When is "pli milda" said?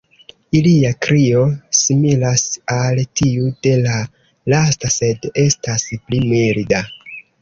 6.09-6.83